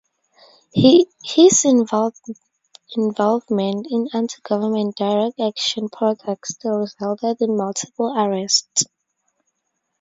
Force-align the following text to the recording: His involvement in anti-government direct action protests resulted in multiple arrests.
His 0.73 1.63
involvement 1.63 2.25
in 3.91 4.09
anti-government 4.11 4.95
direct 4.97 5.39
action 5.39 5.89
protests 5.89 6.65
resulted 6.65 7.37
in 7.41 7.55
multiple 7.55 8.11
arrests. 8.17 8.85